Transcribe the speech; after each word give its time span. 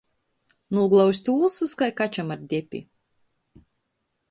Nūglauzt 0.77 1.29
ūsys 1.33 1.77
kai 1.83 1.91
kačam 2.01 2.33
ar 2.39 2.43
depi. 2.55 2.85